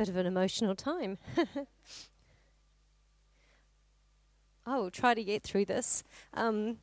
bit 0.00 0.08
of 0.08 0.16
an 0.16 0.24
emotional 0.24 0.74
time. 0.74 1.18
I 4.66 4.78
will 4.78 4.90
try 4.90 5.12
to 5.12 5.22
get 5.22 5.42
through 5.42 5.66
this. 5.66 6.04
Um, 6.32 6.78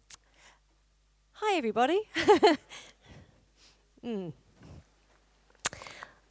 hi, 1.31 1.57
everybody. 1.57 1.99
mm. 4.05 4.33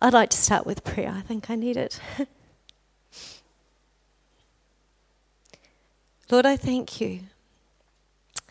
I'd 0.00 0.12
like 0.12 0.30
to 0.30 0.36
start 0.36 0.64
with 0.64 0.84
prayer. 0.84 1.12
I 1.12 1.22
think 1.22 1.50
I 1.50 1.56
need 1.56 1.76
it. 1.76 1.98
Lord, 6.30 6.46
I 6.46 6.56
thank 6.56 7.00
you 7.00 7.22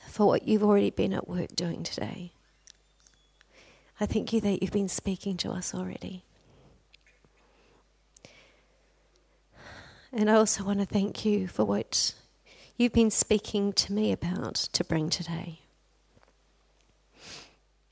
for 0.09 0.27
what 0.27 0.45
you've 0.45 0.63
already 0.63 0.89
been 0.89 1.13
at 1.13 1.29
work 1.29 1.55
doing 1.55 1.83
today. 1.83 2.33
I 4.01 4.05
thank 4.05 4.33
you 4.33 4.41
that 4.41 4.61
you've 4.61 4.73
been 4.73 4.89
speaking 4.89 5.37
to 5.37 5.51
us 5.51 5.73
already. 5.73 6.25
And 10.17 10.29
I 10.29 10.35
also 10.35 10.63
want 10.63 10.79
to 10.79 10.85
thank 10.85 11.25
you 11.25 11.45
for 11.45 11.65
what 11.65 12.13
you've 12.77 12.93
been 12.93 13.11
speaking 13.11 13.73
to 13.73 13.91
me 13.91 14.13
about 14.13 14.55
to 14.55 14.85
bring 14.85 15.09
today. 15.09 15.59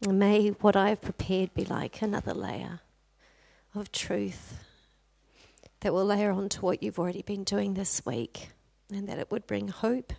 And 0.02 0.18
may 0.18 0.48
what 0.48 0.78
I 0.78 0.88
have 0.88 1.02
prepared 1.02 1.54
be 1.54 1.66
like 1.66 2.02
another 2.02 2.34
layer 2.34 2.80
of 3.76 3.92
truth 3.92 4.64
that 5.82 5.94
will 5.94 6.06
layer 6.06 6.32
onto 6.32 6.62
what 6.62 6.82
you've 6.82 6.98
already 6.98 7.24
been 7.24 7.44
doing 7.44 7.74
this 7.74 8.06
week, 8.06 8.52
and 8.90 9.10
that 9.10 9.20
it 9.20 9.30
would 9.30 9.46
bring 9.46 9.68
hope 9.68 10.14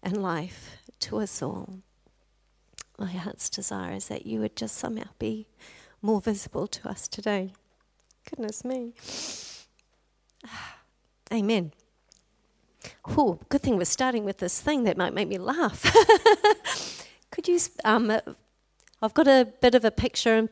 and 0.00 0.22
life 0.22 0.76
to 1.00 1.18
us 1.18 1.42
all. 1.42 1.80
My 3.00 3.10
heart's 3.10 3.50
desire 3.50 3.94
is 3.94 4.06
that 4.06 4.26
you 4.26 4.38
would 4.38 4.54
just 4.54 4.76
somehow 4.76 5.08
be 5.18 5.48
more 6.02 6.20
visible 6.20 6.68
to 6.68 6.88
us 6.88 7.08
today. 7.08 7.52
Goodness 8.30 8.64
me. 8.64 8.92
Ah. 10.46 10.77
Amen. 11.32 11.72
Oh, 13.16 13.38
good 13.48 13.62
thing 13.62 13.76
we're 13.76 13.84
starting 13.84 14.24
with 14.24 14.38
this 14.38 14.60
thing 14.60 14.84
that 14.84 14.96
might 14.96 15.12
make 15.12 15.28
me 15.28 15.38
laugh. 15.38 15.84
Could 17.30 17.48
you? 17.48 17.58
Um, 17.84 18.12
I've 19.02 19.14
got 19.14 19.28
a 19.28 19.48
bit 19.60 19.74
of 19.74 19.84
a 19.84 19.90
picture, 19.90 20.48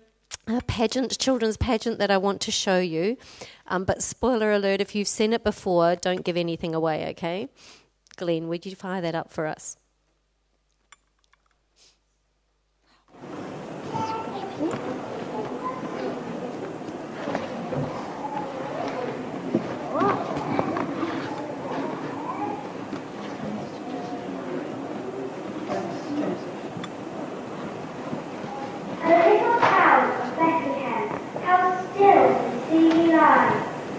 a 0.47 0.61
pageant, 0.63 1.19
children's 1.19 1.57
pageant 1.57 1.99
that 1.99 2.11
I 2.11 2.19
want 2.19 2.41
to 2.43 2.51
show 2.51 2.79
you. 2.79 3.17
Um, 3.69 3.85
but 3.85 4.03
spoiler 4.03 4.53
alert: 4.53 4.81
if 4.81 4.95
you've 4.95 5.09
seen 5.09 5.33
it 5.33 5.45
before, 5.45 5.97
don't 5.97 6.25
give 6.25 6.37
anything 6.37 6.75
away. 6.75 7.09
Okay, 7.11 7.49
Glenn, 8.17 8.49
would 8.49 8.67
you 8.67 8.75
fire 8.75 9.01
that 9.01 9.15
up 9.15 9.33
for 9.33 9.47
us? 9.47 9.77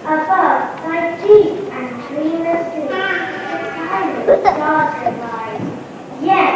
above 0.08 0.82
thy 0.84 1.18
deep 1.22 1.68
and 1.74 1.90
dreamless 2.08 2.64
sleep, 2.72 2.90
silent 2.90 4.42
stars 4.42 4.94
can 5.04 5.20
rise. 5.20 5.62
Yet, 6.24 6.56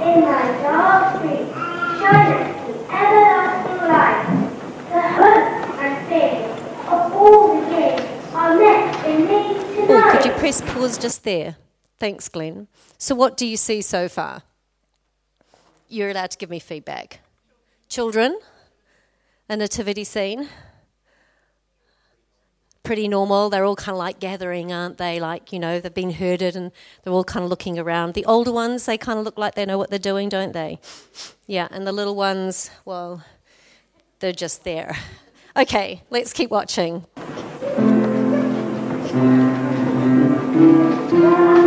in 0.00 0.20
thy 0.22 0.62
dark 0.62 1.16
street, 1.16 1.52
shineth 2.00 2.48
the 2.66 2.74
everlasting 2.88 3.82
light. 3.92 4.24
The 4.88 5.02
hope 5.18 5.80
and 5.84 6.08
fear 6.08 6.48
of 6.88 7.12
all 7.12 7.60
the 7.60 7.76
years 7.76 8.00
are 8.32 8.56
met 8.56 9.06
in 9.06 9.20
me 9.26 9.54
tonight. 9.74 9.90
Oh, 9.90 10.16
could 10.16 10.24
you 10.24 10.32
press 10.32 10.62
pause 10.62 10.96
just 10.96 11.17
there? 11.28 11.56
Thanks, 11.98 12.28
Glenn. 12.28 12.68
So, 12.96 13.14
what 13.14 13.36
do 13.36 13.44
you 13.44 13.58
see 13.58 13.82
so 13.82 14.08
far? 14.08 14.42
You're 15.88 16.10
allowed 16.10 16.30
to 16.30 16.38
give 16.38 16.48
me 16.48 16.58
feedback. 16.58 17.20
Children, 17.88 18.38
a 19.48 19.56
nativity 19.56 20.04
scene 20.04 20.48
pretty 22.88 23.06
normal. 23.06 23.50
They're 23.50 23.66
all 23.66 23.76
kind 23.76 23.92
of 23.94 23.98
like 23.98 24.18
gathering, 24.18 24.72
aren't 24.72 24.96
they? 24.96 25.20
Like, 25.20 25.52
you 25.52 25.58
know, 25.58 25.78
they've 25.78 25.92
been 25.92 26.12
herded 26.12 26.56
and 26.56 26.72
they're 27.02 27.12
all 27.12 27.22
kind 27.22 27.44
of 27.44 27.50
looking 27.50 27.78
around. 27.78 28.14
The 28.14 28.24
older 28.24 28.50
ones, 28.50 28.86
they 28.86 28.96
kind 28.96 29.18
of 29.18 29.26
look 29.26 29.36
like 29.36 29.56
they 29.56 29.66
know 29.66 29.76
what 29.76 29.90
they're 29.90 29.98
doing, 29.98 30.30
don't 30.30 30.54
they? 30.54 30.78
Yeah, 31.46 31.68
and 31.70 31.86
the 31.86 31.92
little 31.92 32.16
ones, 32.16 32.70
well, 32.86 33.22
they're 34.20 34.32
just 34.32 34.64
there. 34.64 34.96
Okay, 35.54 36.02
let's 36.08 36.32
keep 36.32 36.50
watching. 36.50 37.04
Thank 41.10 41.22
you. 41.22 41.57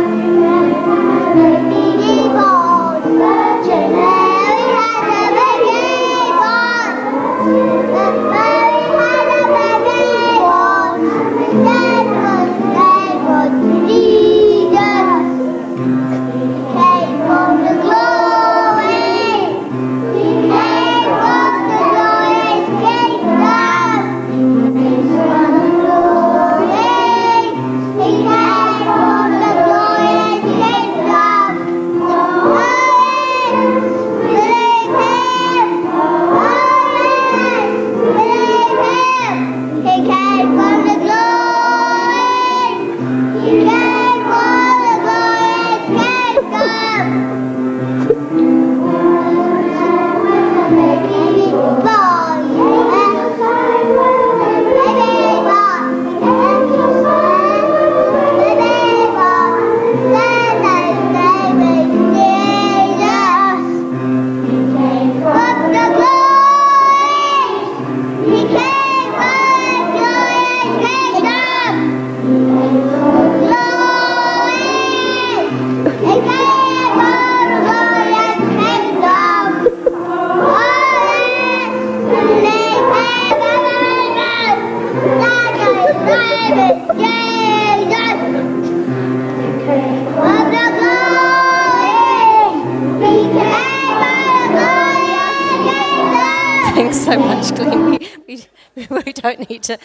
To. 99.64 99.78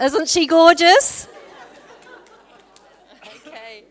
Isn't 0.00 0.28
she 0.28 0.46
gorgeous? 0.46 1.28
Okay. 3.46 3.84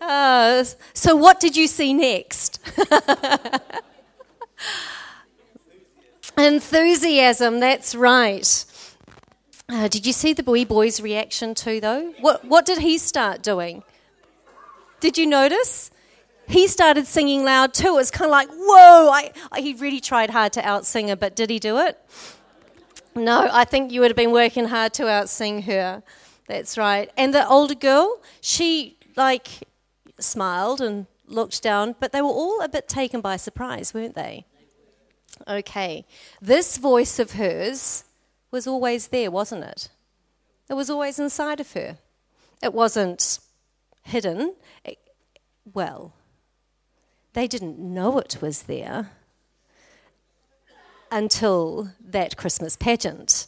Uh, 0.00 0.64
so, 0.94 1.16
what 1.16 1.40
did 1.40 1.56
you 1.56 1.66
see 1.66 1.92
next? 1.94 2.60
Enthusiasm, 6.38 7.60
that's 7.60 7.94
right. 7.94 8.64
Uh, 9.68 9.88
did 9.88 10.06
you 10.06 10.12
see 10.12 10.32
the 10.32 10.42
wee 10.42 10.64
boy's 10.64 11.00
reaction 11.00 11.54
too, 11.54 11.80
though? 11.80 12.12
What, 12.20 12.44
what 12.44 12.66
did 12.66 12.78
he 12.78 12.98
start 12.98 13.42
doing? 13.42 13.82
Did 15.00 15.16
you 15.16 15.26
notice? 15.26 15.89
He 16.50 16.66
started 16.66 17.06
singing 17.06 17.44
loud 17.44 17.72
too. 17.72 17.88
It 17.88 17.94
was 17.94 18.10
kind 18.10 18.26
of 18.26 18.32
like, 18.32 18.48
whoa! 18.50 19.08
I, 19.08 19.32
I, 19.52 19.60
he 19.60 19.74
really 19.74 20.00
tried 20.00 20.30
hard 20.30 20.52
to 20.54 20.62
outsing 20.62 21.08
her, 21.08 21.14
but 21.14 21.36
did 21.36 21.48
he 21.48 21.60
do 21.60 21.78
it? 21.78 21.96
No, 23.14 23.48
I 23.52 23.64
think 23.64 23.92
you 23.92 24.00
would 24.00 24.10
have 24.10 24.16
been 24.16 24.32
working 24.32 24.66
hard 24.66 24.92
to 24.94 25.04
outsing 25.04 25.64
her. 25.64 26.02
That's 26.48 26.76
right. 26.76 27.08
And 27.16 27.32
the 27.32 27.46
older 27.48 27.76
girl, 27.76 28.20
she 28.40 28.96
like 29.14 29.48
smiled 30.18 30.80
and 30.80 31.06
looked 31.28 31.62
down, 31.62 31.94
but 32.00 32.10
they 32.10 32.20
were 32.20 32.28
all 32.28 32.60
a 32.60 32.68
bit 32.68 32.88
taken 32.88 33.20
by 33.20 33.36
surprise, 33.36 33.94
weren't 33.94 34.16
they? 34.16 34.44
Okay. 35.46 36.04
This 36.42 36.78
voice 36.78 37.20
of 37.20 37.32
hers 37.32 38.04
was 38.50 38.66
always 38.66 39.08
there, 39.08 39.30
wasn't 39.30 39.62
it? 39.62 39.88
It 40.68 40.74
was 40.74 40.90
always 40.90 41.20
inside 41.20 41.60
of 41.60 41.72
her. 41.74 41.98
It 42.60 42.74
wasn't 42.74 43.38
hidden. 44.02 44.56
It, 44.84 44.98
well, 45.72 46.12
they 47.32 47.46
didn't 47.46 47.78
know 47.78 48.18
it 48.18 48.38
was 48.40 48.62
there 48.62 49.10
until 51.10 51.90
that 52.00 52.36
Christmas 52.36 52.76
pageant. 52.76 53.46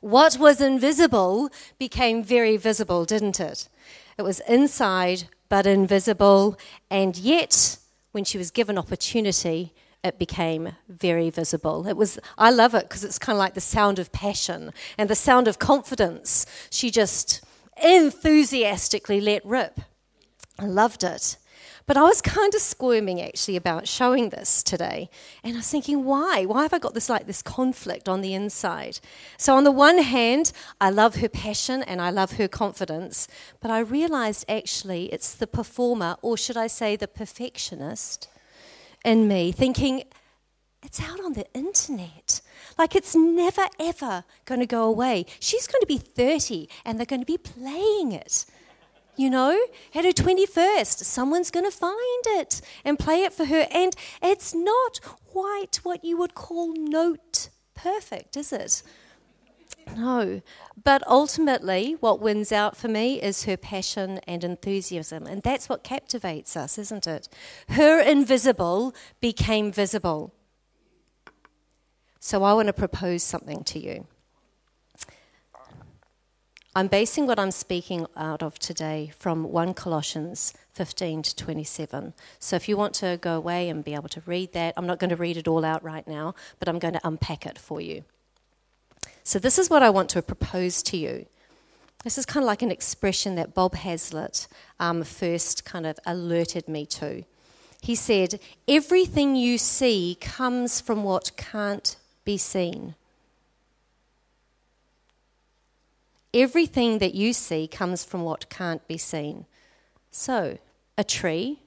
What 0.00 0.38
was 0.38 0.60
invisible 0.60 1.50
became 1.78 2.22
very 2.22 2.56
visible, 2.56 3.04
didn't 3.04 3.40
it? 3.40 3.68
It 4.16 4.22
was 4.22 4.40
inside 4.40 5.24
but 5.48 5.66
invisible, 5.66 6.58
and 6.90 7.16
yet, 7.16 7.78
when 8.12 8.24
she 8.24 8.38
was 8.38 8.50
given 8.50 8.76
opportunity, 8.78 9.72
it 10.04 10.18
became 10.18 10.72
very 10.88 11.30
visible. 11.30 11.86
It 11.86 11.96
was 11.96 12.18
I 12.36 12.50
love 12.50 12.74
it 12.74 12.88
because 12.88 13.02
it's 13.02 13.18
kind 13.18 13.36
of 13.36 13.40
like 13.40 13.54
the 13.54 13.60
sound 13.60 13.98
of 13.98 14.12
passion 14.12 14.72
and 14.96 15.10
the 15.10 15.14
sound 15.14 15.48
of 15.48 15.58
confidence. 15.58 16.46
She 16.70 16.90
just 16.90 17.42
enthusiastically 17.82 19.20
let 19.20 19.44
rip. 19.44 19.80
I 20.58 20.66
loved 20.66 21.02
it. 21.02 21.36
But 21.88 21.96
I 21.96 22.02
was 22.02 22.20
kind 22.20 22.54
of 22.54 22.60
squirming 22.60 23.18
actually 23.22 23.56
about 23.56 23.88
showing 23.88 24.28
this 24.28 24.62
today. 24.62 25.08
And 25.42 25.54
I 25.54 25.60
was 25.60 25.70
thinking, 25.70 26.04
why? 26.04 26.44
Why 26.44 26.62
have 26.62 26.74
I 26.74 26.78
got 26.78 26.92
this 26.92 27.08
like 27.08 27.26
this 27.26 27.40
conflict 27.40 28.10
on 28.10 28.20
the 28.20 28.34
inside? 28.34 29.00
So 29.38 29.56
on 29.56 29.64
the 29.64 29.72
one 29.72 29.96
hand, 29.96 30.52
I 30.82 30.90
love 30.90 31.16
her 31.16 31.30
passion 31.30 31.82
and 31.82 32.02
I 32.02 32.10
love 32.10 32.32
her 32.32 32.46
confidence, 32.46 33.26
but 33.62 33.70
I 33.70 33.78
realized 33.78 34.44
actually 34.50 35.06
it's 35.06 35.34
the 35.34 35.46
performer, 35.46 36.16
or 36.20 36.36
should 36.36 36.58
I 36.58 36.66
say 36.66 36.94
the 36.94 37.08
perfectionist, 37.08 38.28
in 39.02 39.26
me 39.26 39.50
thinking, 39.50 40.02
it's 40.82 41.00
out 41.00 41.20
on 41.20 41.32
the 41.32 41.46
internet. 41.54 42.42
Like 42.76 42.94
it's 42.96 43.16
never 43.16 43.66
ever 43.80 44.24
going 44.44 44.60
to 44.60 44.66
go 44.66 44.84
away. 44.84 45.24
She's 45.40 45.66
going 45.66 45.80
to 45.80 45.86
be 45.86 45.96
30 45.96 46.68
and 46.84 46.98
they're 46.98 47.06
going 47.06 47.22
to 47.22 47.26
be 47.26 47.38
playing 47.38 48.12
it 48.12 48.44
you 49.18 49.30
know, 49.30 49.58
at 49.94 50.04
her 50.04 50.12
21st. 50.12 51.04
Someone's 51.04 51.50
going 51.50 51.66
to 51.66 51.76
find 51.76 52.24
it 52.26 52.60
and 52.84 52.98
play 52.98 53.22
it 53.22 53.32
for 53.32 53.46
her. 53.46 53.66
And 53.70 53.94
it's 54.22 54.54
not 54.54 55.00
quite 55.02 55.80
what 55.82 56.04
you 56.04 56.16
would 56.16 56.34
call 56.34 56.74
note 56.74 57.50
perfect, 57.74 58.36
is 58.36 58.52
it? 58.52 58.82
No. 59.96 60.42
But 60.82 61.06
ultimately, 61.06 61.96
what 62.00 62.20
wins 62.20 62.52
out 62.52 62.76
for 62.76 62.88
me 62.88 63.20
is 63.20 63.44
her 63.44 63.56
passion 63.56 64.20
and 64.26 64.44
enthusiasm. 64.44 65.26
And 65.26 65.42
that's 65.42 65.68
what 65.68 65.82
captivates 65.82 66.56
us, 66.56 66.78
isn't 66.78 67.06
it? 67.06 67.28
Her 67.70 68.00
invisible 68.00 68.94
became 69.20 69.72
visible. 69.72 70.34
So 72.20 72.42
I 72.42 72.52
want 72.52 72.66
to 72.66 72.72
propose 72.72 73.22
something 73.22 73.64
to 73.64 73.78
you. 73.78 74.06
I'm 76.76 76.86
basing 76.86 77.26
what 77.26 77.38
I'm 77.38 77.50
speaking 77.50 78.06
out 78.16 78.42
of 78.42 78.58
today 78.58 79.10
from 79.18 79.44
1 79.44 79.74
Colossians 79.74 80.52
15 80.74 81.22
to 81.22 81.36
27. 81.36 82.12
So 82.38 82.56
if 82.56 82.68
you 82.68 82.76
want 82.76 82.94
to 82.94 83.18
go 83.20 83.36
away 83.36 83.68
and 83.68 83.82
be 83.82 83.94
able 83.94 84.10
to 84.10 84.22
read 84.26 84.52
that, 84.52 84.74
I'm 84.76 84.86
not 84.86 84.98
going 84.98 85.10
to 85.10 85.16
read 85.16 85.38
it 85.38 85.48
all 85.48 85.64
out 85.64 85.82
right 85.82 86.06
now, 86.06 86.34
but 86.58 86.68
I'm 86.68 86.78
going 86.78 86.94
to 86.94 87.06
unpack 87.06 87.46
it 87.46 87.58
for 87.58 87.80
you. 87.80 88.04
So 89.24 89.38
this 89.38 89.58
is 89.58 89.70
what 89.70 89.82
I 89.82 89.90
want 89.90 90.10
to 90.10 90.22
propose 90.22 90.82
to 90.84 90.96
you. 90.96 91.26
This 92.04 92.18
is 92.18 92.26
kind 92.26 92.44
of 92.44 92.46
like 92.46 92.62
an 92.62 92.70
expression 92.70 93.34
that 93.34 93.54
Bob 93.54 93.74
Hazlett 93.74 94.46
um, 94.78 95.02
first 95.02 95.64
kind 95.64 95.86
of 95.86 95.98
alerted 96.06 96.68
me 96.68 96.86
to. 96.86 97.24
He 97.80 97.94
said, 97.94 98.40
Everything 98.68 99.36
you 99.36 99.58
see 99.58 100.16
comes 100.20 100.80
from 100.80 101.02
what 101.02 101.36
can't 101.36 101.96
be 102.24 102.36
seen. 102.36 102.94
Everything 106.34 106.98
that 106.98 107.14
you 107.14 107.32
see 107.32 107.66
comes 107.66 108.04
from 108.04 108.22
what 108.22 108.50
can't 108.50 108.86
be 108.86 108.98
seen. 108.98 109.46
So, 110.10 110.58
a 110.98 111.04
tree 111.04 111.60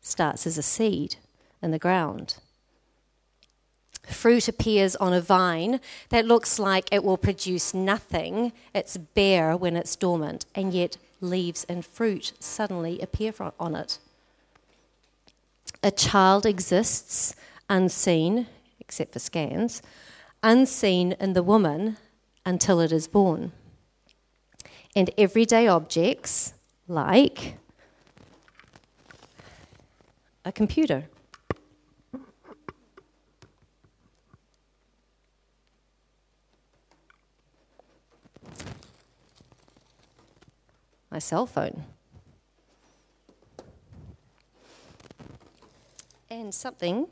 starts 0.00 0.46
as 0.46 0.56
a 0.56 0.62
seed 0.62 1.16
in 1.62 1.70
the 1.70 1.78
ground. 1.78 2.36
Fruit 4.06 4.48
appears 4.48 4.96
on 4.96 5.12
a 5.12 5.20
vine 5.20 5.80
that 6.08 6.26
looks 6.26 6.58
like 6.58 6.88
it 6.92 7.04
will 7.04 7.16
produce 7.18 7.74
nothing. 7.74 8.52
It's 8.74 8.96
bare 8.96 9.56
when 9.56 9.76
it's 9.76 9.96
dormant, 9.96 10.46
and 10.54 10.72
yet 10.72 10.96
leaves 11.20 11.64
and 11.68 11.84
fruit 11.84 12.32
suddenly 12.38 13.00
appear 13.00 13.34
on 13.58 13.74
it. 13.74 13.98
A 15.82 15.90
child 15.90 16.46
exists 16.46 17.34
unseen, 17.68 18.46
except 18.80 19.12
for 19.12 19.18
scans, 19.18 19.82
unseen 20.42 21.12
in 21.20 21.34
the 21.34 21.42
woman 21.42 21.98
until 22.46 22.80
it 22.80 22.92
is 22.92 23.08
born 23.08 23.52
and 24.96 25.10
everyday 25.18 25.66
objects 25.66 26.54
like 26.86 27.56
a 30.44 30.52
computer. 30.52 31.04
My 41.10 41.18
cell 41.18 41.46
phone. 41.46 41.84
And 46.28 46.52
something 46.52 47.06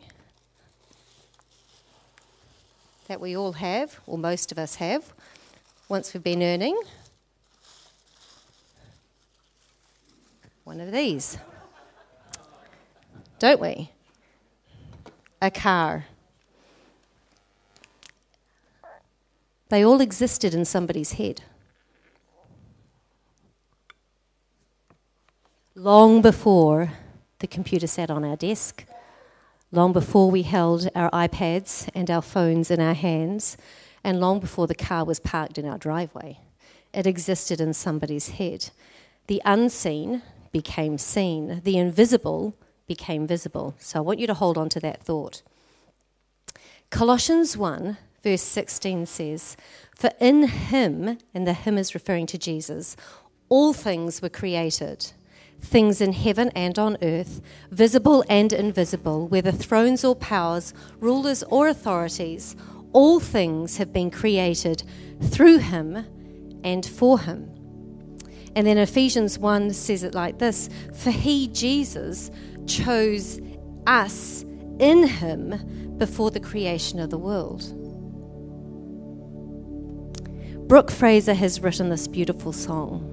that 3.07 3.21
we 3.21 3.37
all 3.37 3.53
have, 3.53 4.01
or 4.07 4.19
most 4.19 4.51
of 4.51 4.59
us 4.59 4.77
have, 4.77 5.13
once 5.89 6.13
we've 6.13 6.23
been 6.23 6.43
earning 6.43 6.81
one 10.65 10.81
of 10.81 10.93
these. 10.93 11.39
Don't 13.39 13.61
we? 13.61 13.91
A 15.41 15.51
car. 15.51 16.07
They 19.69 19.85
all 19.85 20.01
existed 20.01 20.55
in 20.55 20.65
somebody's 20.65 21.13
head. 21.13 21.43
Long 25.75 26.21
before 26.21 26.93
the 27.39 27.47
computer 27.47 27.87
sat 27.87 28.11
on 28.11 28.25
our 28.25 28.37
desk, 28.37 28.85
long 29.73 29.93
before 29.93 30.31
we 30.31 30.43
held 30.43 30.89
our 30.95 31.11
iPads 31.11 31.89
and 31.95 32.11
our 32.11 32.23
phones 32.23 32.71
in 32.71 32.79
our 32.79 32.95
hands, 32.95 33.57
and 34.05 34.21
long 34.21 34.39
before 34.39 34.67
the 34.67 34.75
car 34.75 35.05
was 35.05 35.19
parked 35.19 35.59
in 35.59 35.67
our 35.67 35.79
driveway, 35.79 36.39
it 36.93 37.07
existed 37.07 37.61
in 37.61 37.73
somebody's 37.73 38.29
head. 38.29 38.71
The 39.27 39.41
unseen 39.45 40.23
became 40.53 40.99
seen, 40.99 41.61
the 41.65 41.79
invisible 41.79 42.55
became 42.87 43.27
visible. 43.27 43.75
So 43.79 43.99
I 43.99 44.03
want 44.03 44.19
you 44.19 44.27
to 44.27 44.35
hold 44.35 44.59
on 44.59 44.69
to 44.71 44.81
that 44.81 45.03
thought. 45.03 45.43
Colossians 46.91 47.57
1, 47.57 47.97
verse 48.23 48.43
16 48.43 49.07
says, 49.07 49.57
For 49.97 50.11
in 50.21 50.47
him, 50.47 51.19
and 51.33 51.47
the 51.47 51.55
him 51.55 51.79
is 51.79 51.95
referring 51.95 52.27
to 52.27 52.39
Jesus, 52.39 52.97
all 53.49 53.73
things 53.73 54.21
were 54.21 54.29
created, 54.29 55.13
things 55.61 56.01
in 56.01 56.13
heaven 56.13 56.51
and 56.55 56.79
on 56.79 56.99
earth, 57.01 57.41
visible 57.71 58.25
and 58.29 58.53
invisible, 58.53 59.29
whether 59.29 59.53
thrones 59.53 60.05
or 60.05 60.15
powers, 60.15 60.75
rulers 61.01 61.43
or 61.45 61.69
authorities, 61.69 62.57
all 62.93 63.21
things 63.21 63.79
have 63.79 63.93
been 63.93 64.11
created 64.11 64.83
through 65.23 65.59
him 65.59 66.05
and 66.63 66.85
for 66.85 67.21
him. 67.21 67.62
And 68.55 68.67
then 68.67 68.79
Ephesians 68.79 69.39
1 69.39 69.73
says 69.73 70.03
it 70.03 70.15
like 70.15 70.39
this 70.39 70.69
For 70.95 71.11
he, 71.11 71.49
Jesus, 71.49 72.31
chose 72.67 73.41
us 73.87 74.45
in 74.79 75.07
him 75.07 75.97
before 75.99 76.31
the 76.31 76.41
creation 76.41 76.99
of 76.99 77.11
the 77.11 77.19
world. 77.19 77.79
Brooke 80.69 80.91
Fraser 80.91 81.35
has 81.35 81.61
written 81.61 81.89
this 81.89 82.09
beautiful 82.09 82.53
song, 82.53 83.09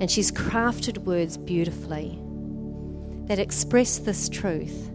and 0.00 0.10
she's 0.10 0.30
crafted 0.30 0.98
words 0.98 1.36
beautifully 1.36 2.18
that 3.26 3.38
express 3.38 3.98
this 3.98 4.28
truth. 4.28 4.90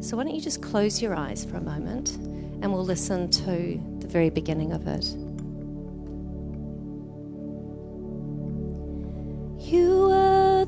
So, 0.00 0.16
why 0.16 0.24
don't 0.24 0.34
you 0.34 0.40
just 0.40 0.62
close 0.62 1.02
your 1.02 1.14
eyes 1.14 1.44
for 1.44 1.56
a 1.56 1.60
moment 1.60 2.18
and 2.60 2.72
we'll 2.72 2.84
listen 2.84 3.30
to 3.30 3.80
the 4.00 4.08
very 4.08 4.30
beginning 4.30 4.72
of 4.72 4.86
it. 4.86 5.04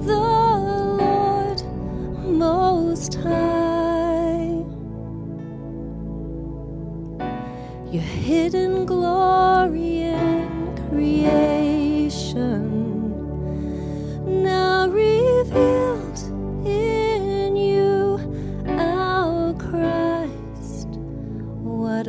the 0.04 0.18
Lord 1.00 1.62
Most 2.26 3.14
High. 3.14 4.62
Your 7.90 8.02
hidden 8.02 8.84
glory 8.84 10.02
in 10.02 10.76
creation, 10.90 11.51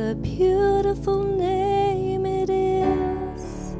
a 0.00 0.14
beautiful 0.14 1.22
name 1.22 2.26
it 2.26 2.50
is. 2.50 3.76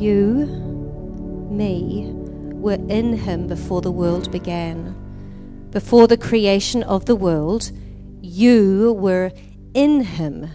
You, 0.00 0.46
me, 1.50 2.12
were 2.14 2.78
in 2.88 3.16
him 3.16 3.46
before 3.46 3.80
the 3.80 3.90
world 3.90 4.30
began. 4.30 4.94
Before 5.70 6.06
the 6.06 6.16
creation 6.16 6.82
of 6.84 7.06
the 7.06 7.16
world, 7.16 7.70
you 8.20 8.94
were 8.98 9.32
in 9.74 10.02
him. 10.02 10.50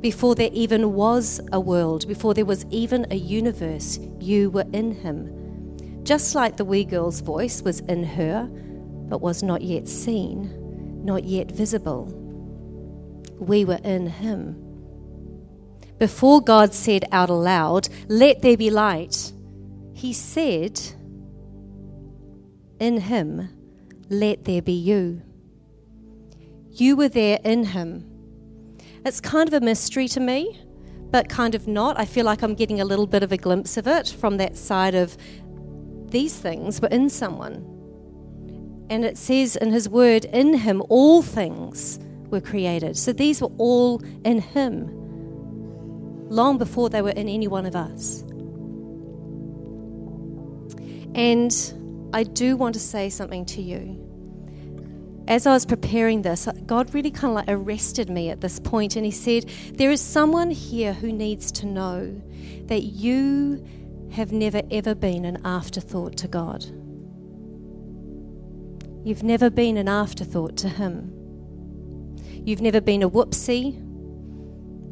Before 0.00 0.34
there 0.34 0.50
even 0.52 0.92
was 0.94 1.40
a 1.52 1.60
world, 1.60 2.06
before 2.06 2.34
there 2.34 2.44
was 2.44 2.64
even 2.70 3.06
a 3.10 3.16
universe, 3.16 3.98
you 4.20 4.50
were 4.50 4.66
in 4.72 4.92
him. 4.92 6.02
Just 6.04 6.34
like 6.34 6.56
the 6.56 6.64
wee 6.64 6.84
girl's 6.84 7.20
voice 7.20 7.62
was 7.62 7.80
in 7.80 8.04
her, 8.04 8.48
but 9.08 9.20
was 9.20 9.42
not 9.42 9.62
yet 9.62 9.88
seen, 9.88 11.04
not 11.04 11.24
yet 11.24 11.50
visible. 11.50 12.25
We 13.38 13.64
were 13.64 13.80
in 13.82 14.06
him. 14.06 14.62
Before 15.98 16.42
God 16.42 16.74
said 16.74 17.04
out 17.12 17.30
aloud, 17.30 17.88
Let 18.08 18.42
there 18.42 18.56
be 18.56 18.70
light, 18.70 19.32
he 19.94 20.12
said, 20.12 20.80
In 22.78 23.00
him, 23.00 23.48
let 24.10 24.44
there 24.44 24.62
be 24.62 24.72
you. 24.72 25.22
You 26.70 26.96
were 26.96 27.08
there 27.08 27.38
in 27.42 27.64
him. 27.64 28.04
It's 29.04 29.20
kind 29.20 29.48
of 29.48 29.54
a 29.54 29.64
mystery 29.64 30.08
to 30.08 30.20
me, 30.20 30.60
but 31.10 31.28
kind 31.28 31.54
of 31.54 31.66
not. 31.66 31.98
I 31.98 32.04
feel 32.04 32.26
like 32.26 32.42
I'm 32.42 32.54
getting 32.54 32.80
a 32.80 32.84
little 32.84 33.06
bit 33.06 33.22
of 33.22 33.32
a 33.32 33.38
glimpse 33.38 33.76
of 33.76 33.86
it 33.86 34.08
from 34.08 34.36
that 34.36 34.56
side 34.56 34.94
of 34.94 35.16
these 36.10 36.36
things 36.38 36.80
were 36.80 36.88
in 36.88 37.08
someone. 37.08 37.72
And 38.90 39.04
it 39.04 39.16
says 39.16 39.56
in 39.56 39.72
his 39.72 39.88
word, 39.88 40.26
in 40.26 40.54
him 40.54 40.82
all 40.88 41.22
things 41.22 41.98
were 42.30 42.40
created. 42.40 42.96
So 42.96 43.12
these 43.12 43.40
were 43.40 43.52
all 43.58 44.02
in 44.24 44.40
him 44.40 44.90
long 46.28 46.58
before 46.58 46.88
they 46.90 47.02
were 47.02 47.10
in 47.10 47.28
any 47.28 47.48
one 47.48 47.66
of 47.66 47.76
us. 47.76 48.22
And 51.14 52.10
I 52.12 52.24
do 52.24 52.56
want 52.56 52.74
to 52.74 52.80
say 52.80 53.08
something 53.08 53.44
to 53.46 53.62
you. 53.62 54.02
As 55.28 55.46
I 55.46 55.52
was 55.52 55.66
preparing 55.66 56.22
this, 56.22 56.46
God 56.66 56.94
really 56.94 57.10
kind 57.10 57.30
of 57.30 57.34
like 57.34 57.48
arrested 57.48 58.08
me 58.08 58.30
at 58.30 58.40
this 58.40 58.60
point 58.60 58.94
and 58.96 59.04
He 59.04 59.10
said, 59.10 59.50
There 59.74 59.90
is 59.90 60.00
someone 60.00 60.50
here 60.50 60.92
who 60.92 61.10
needs 61.10 61.50
to 61.52 61.66
know 61.66 62.22
that 62.66 62.82
you 62.82 63.64
have 64.12 64.30
never 64.30 64.62
ever 64.70 64.94
been 64.94 65.24
an 65.24 65.38
afterthought 65.44 66.16
to 66.18 66.28
God. 66.28 66.64
You've 69.04 69.24
never 69.24 69.50
been 69.50 69.76
an 69.76 69.88
afterthought 69.88 70.56
to 70.58 70.68
Him. 70.68 71.12
You've 72.46 72.62
never 72.62 72.80
been 72.80 73.02
a 73.02 73.10
whoopsie 73.10 73.74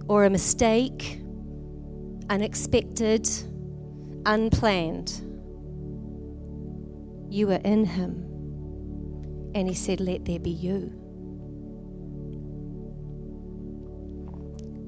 or 0.09 0.25
a 0.25 0.31
mistake, 0.31 1.21
unexpected, 2.29 3.29
unplanned. 4.27 5.13
You 7.31 7.47
were 7.47 7.61
in 7.65 7.85
Him. 7.85 8.25
And 9.55 9.69
He 9.69 9.75
said, 9.75 10.01
Let 10.01 10.25
there 10.25 10.41
be 10.41 10.51
you. 10.51 10.91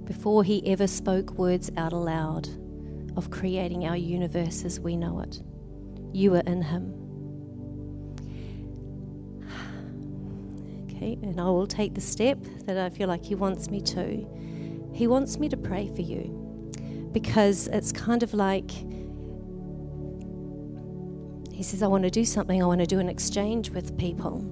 Before 0.05 0.43
He 0.43 0.67
ever 0.67 0.89
spoke 0.89 1.39
words 1.39 1.71
out 1.77 1.93
aloud 1.93 2.49
of 3.17 3.31
creating 3.31 3.87
our 3.87 3.97
universe 3.97 4.65
as 4.65 4.81
we 4.81 4.97
know 4.97 5.21
it, 5.21 5.41
you 6.13 6.33
were 6.33 6.43
in 6.47 6.63
Him. 6.63 6.96
Okay, 11.07 11.19
and 11.23 11.41
I 11.41 11.45
will 11.45 11.69
take 11.69 11.95
the 11.95 12.01
step 12.01 12.39
that 12.65 12.77
I 12.77 12.91
feel 12.91 13.07
like 13.07 13.25
He 13.25 13.37
wants 13.37 13.71
me 13.71 13.81
to. 13.83 14.27
He 14.93 15.07
wants 15.07 15.39
me 15.39 15.49
to 15.49 15.57
pray 15.57 15.87
for 15.95 16.03
you 16.03 17.11
because 17.13 17.69
it's 17.69 17.93
kind 17.93 18.25
of 18.25 18.35
like 18.35 18.71
he 21.53 21.63
says, 21.63 21.83
I 21.83 21.87
want 21.87 22.05
to 22.05 22.11
do 22.11 22.25
something. 22.25 22.63
I 22.63 22.67
want 22.67 22.81
to 22.81 22.87
do 22.87 22.99
an 22.99 23.09
exchange 23.09 23.71
with 23.71 23.97
people. 23.97 24.45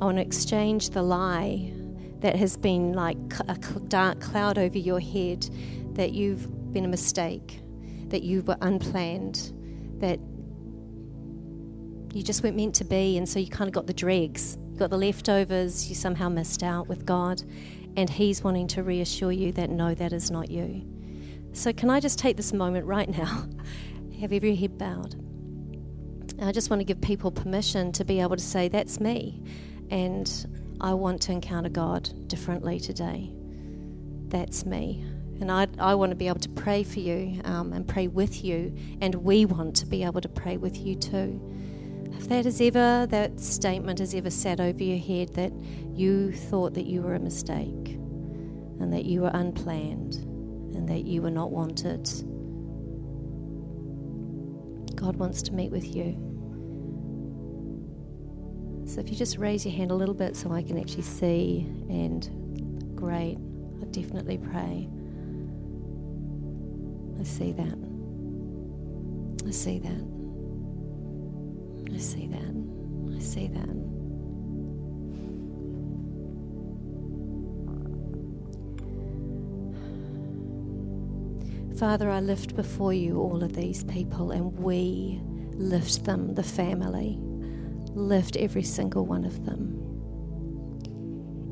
I 0.00 0.06
want 0.06 0.16
to 0.16 0.22
exchange 0.22 0.90
the 0.90 1.02
lie 1.02 1.72
that 2.20 2.34
has 2.36 2.56
been 2.56 2.94
like 2.94 3.18
a 3.46 3.54
dark 3.86 4.20
cloud 4.20 4.58
over 4.58 4.78
your 4.78 4.98
head, 4.98 5.48
that 5.92 6.12
you've 6.12 6.72
been 6.72 6.84
a 6.84 6.88
mistake, 6.88 7.60
that 8.08 8.22
you 8.22 8.42
were 8.42 8.56
unplanned, 8.62 9.52
that 10.00 10.18
you 12.12 12.22
just 12.24 12.42
weren't 12.42 12.56
meant 12.56 12.74
to 12.76 12.84
be, 12.84 13.18
and 13.18 13.28
so 13.28 13.38
you 13.38 13.48
kind 13.48 13.68
of 13.68 13.74
got 13.74 13.86
the 13.86 13.94
dregs, 13.94 14.58
you 14.76 14.80
got 14.80 14.90
the 14.90 14.98
leftovers, 14.98 15.88
you 15.88 15.94
somehow 15.94 16.28
missed 16.28 16.62
out 16.62 16.86
with 16.86 17.06
God, 17.06 17.42
and 17.96 18.10
He's 18.10 18.44
wanting 18.44 18.66
to 18.68 18.82
reassure 18.82 19.32
you 19.32 19.50
that 19.52 19.70
no, 19.70 19.94
that 19.94 20.12
is 20.12 20.30
not 20.30 20.50
you. 20.50 20.84
So, 21.54 21.72
can 21.72 21.88
I 21.88 21.98
just 21.98 22.18
take 22.18 22.36
this 22.36 22.52
moment 22.52 22.84
right 22.84 23.08
now? 23.08 23.46
Have 24.20 24.34
every 24.34 24.54
head 24.54 24.76
bowed. 24.76 25.14
I 26.42 26.52
just 26.52 26.68
want 26.68 26.80
to 26.80 26.84
give 26.84 27.00
people 27.00 27.30
permission 27.30 27.90
to 27.92 28.04
be 28.04 28.20
able 28.20 28.36
to 28.36 28.42
say, 28.42 28.68
That's 28.68 29.00
me. 29.00 29.42
And 29.88 30.30
I 30.78 30.92
want 30.92 31.22
to 31.22 31.32
encounter 31.32 31.70
God 31.70 32.28
differently 32.28 32.78
today. 32.78 33.32
That's 34.28 34.66
me. 34.66 35.06
And 35.40 35.50
I, 35.50 35.68
I 35.78 35.94
want 35.94 36.10
to 36.10 36.16
be 36.16 36.28
able 36.28 36.40
to 36.40 36.50
pray 36.50 36.82
for 36.82 37.00
you 37.00 37.40
um, 37.44 37.72
and 37.72 37.88
pray 37.88 38.08
with 38.08 38.44
you. 38.44 38.76
And 39.00 39.14
we 39.14 39.46
want 39.46 39.74
to 39.76 39.86
be 39.86 40.04
able 40.04 40.20
to 40.20 40.28
pray 40.28 40.58
with 40.58 40.76
you 40.76 40.96
too. 40.96 41.40
If 42.12 42.28
that 42.28 42.44
has 42.44 42.60
ever, 42.60 43.06
that 43.10 43.40
statement 43.40 43.98
has 43.98 44.14
ever 44.14 44.30
sat 44.30 44.60
over 44.60 44.82
your 44.82 44.98
head 44.98 45.34
that 45.34 45.52
you 45.92 46.32
thought 46.32 46.74
that 46.74 46.86
you 46.86 47.02
were 47.02 47.14
a 47.14 47.20
mistake 47.20 47.98
and 48.80 48.92
that 48.92 49.04
you 49.04 49.22
were 49.22 49.30
unplanned 49.32 50.16
and 50.74 50.88
that 50.88 51.04
you 51.04 51.22
were 51.22 51.30
not 51.30 51.50
wanted, 51.50 52.04
God 54.96 55.16
wants 55.16 55.42
to 55.42 55.52
meet 55.52 55.70
with 55.70 55.94
you. 55.94 56.22
So 58.86 59.00
if 59.00 59.10
you 59.10 59.16
just 59.16 59.36
raise 59.38 59.66
your 59.66 59.74
hand 59.74 59.90
a 59.90 59.94
little 59.94 60.14
bit 60.14 60.36
so 60.36 60.52
I 60.52 60.62
can 60.62 60.78
actually 60.78 61.02
see, 61.02 61.66
and 61.88 62.94
great, 62.94 63.36
I 63.82 63.84
definitely 63.86 64.38
pray. 64.38 64.88
I 67.18 67.22
see 67.24 67.52
that. 67.52 67.78
I 69.46 69.50
see 69.50 69.78
that. 69.80 70.15
I 71.92 71.98
see 71.98 72.26
that. 72.28 73.16
I 73.16 73.18
see 73.20 73.48
that. 73.48 73.76
Father, 81.78 82.10
I 82.10 82.20
lift 82.20 82.56
before 82.56 82.94
you 82.94 83.18
all 83.18 83.42
of 83.42 83.54
these 83.54 83.84
people 83.84 84.30
and 84.30 84.58
we 84.58 85.20
lift 85.52 86.04
them, 86.04 86.34
the 86.34 86.42
family 86.42 87.18
lift 87.96 88.36
every 88.36 88.62
single 88.62 89.04
one 89.04 89.24
of 89.24 89.44
them. 89.44 89.72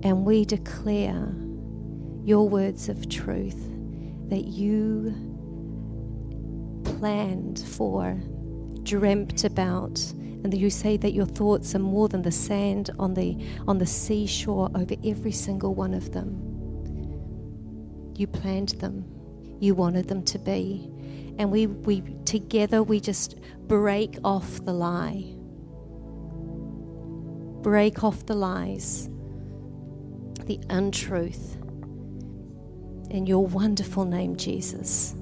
And 0.02 0.24
we 0.24 0.44
declare 0.44 1.34
your 2.22 2.48
words 2.48 2.88
of 2.88 3.08
truth 3.08 3.58
that 4.28 4.44
you 4.44 5.14
planned 6.84 7.58
for, 7.58 8.18
dreamt 8.82 9.44
about, 9.44 10.00
and 10.44 10.56
you 10.56 10.70
say 10.70 10.96
that 10.98 11.12
your 11.12 11.26
thoughts 11.26 11.74
are 11.74 11.80
more 11.80 12.08
than 12.08 12.22
the 12.22 12.30
sand 12.30 12.90
on 12.98 13.14
the, 13.14 13.36
on 13.66 13.78
the 13.78 13.86
seashore 13.86 14.70
over 14.74 14.94
every 15.04 15.32
single 15.32 15.74
one 15.74 15.94
of 15.94 16.12
them. 16.12 16.38
You 18.16 18.28
planned 18.28 18.70
them, 18.80 19.04
you 19.58 19.74
wanted 19.74 20.06
them 20.06 20.22
to 20.26 20.38
be. 20.38 20.88
And 21.38 21.50
we, 21.50 21.66
we 21.66 22.02
together 22.24 22.82
we 22.82 23.00
just 23.00 23.40
break 23.66 24.18
off 24.22 24.64
the 24.64 24.72
lie 24.72 25.34
break 27.64 28.04
off 28.04 28.26
the 28.26 28.34
lies, 28.34 29.08
the 30.44 30.60
untruth. 30.68 31.56
In 33.10 33.24
your 33.26 33.46
wonderful 33.46 34.04
name, 34.04 34.36
Jesus. 34.36 35.16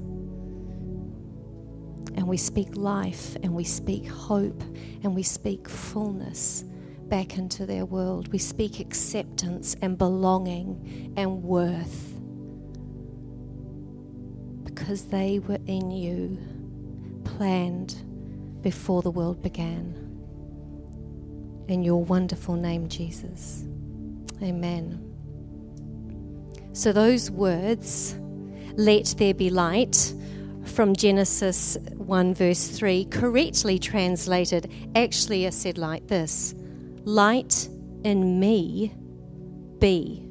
And 2.15 2.27
we 2.27 2.37
speak 2.37 2.77
life 2.77 3.37
and 3.43 3.55
we 3.55 3.65
speak 3.65 4.07
hope 4.07 4.63
and 5.03 5.15
we 5.15 5.23
speak 5.23 5.69
fullness 5.69 6.65
back 7.09 7.39
into 7.39 7.67
their 7.67 7.85
world. 7.85 8.33
We 8.33 8.39
speak 8.39 8.81
acceptance 8.81 9.77
and 9.83 9.99
belonging 9.99 11.13
and 11.17 11.43
worth 11.43 12.19
because 14.65 15.05
they 15.05 15.39
were 15.39 15.59
in 15.67 15.91
you, 15.91 16.39
planned 17.25 18.03
before 18.63 19.03
the 19.03 19.11
world 19.11 19.43
began 19.43 20.03
in 21.69 21.83
your 21.83 22.03
wonderful 22.05 22.55
name, 22.55 22.89
Jesus. 22.89 23.65
Amen. 24.43 25.09
So, 26.73 26.93
those 26.93 27.31
words, 27.31 28.17
let 28.75 29.15
there 29.19 29.35
be 29.35 29.51
light, 29.51 30.15
from 30.65 30.95
Genesis 30.95 31.77
1, 31.97 32.35
verse 32.35 32.69
3, 32.69 33.05
correctly 33.07 33.79
translated, 33.79 34.73
actually 34.95 35.47
are 35.47 35.51
said 35.51 35.79
like 35.79 36.07
this 36.09 36.55
Light 37.05 37.69
in 38.05 38.39
me 38.39 38.95
be. 39.79 40.29